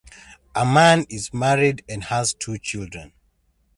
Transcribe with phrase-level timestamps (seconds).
[0.55, 3.13] Ammann is married and has two children.